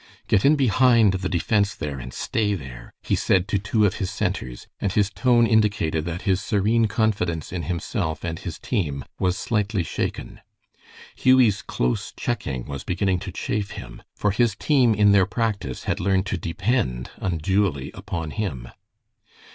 [0.27, 4.09] "Get in behind the defense there, and stay there," he said to two of his
[4.09, 9.37] centers, and his tone indicated that his serene confidence in himself and his team was
[9.37, 10.41] slightly shaken.
[11.13, 15.99] Hughie's close checking was beginning to chafe him, for his team in their practice had
[15.99, 18.69] learned to depend unduly upon him.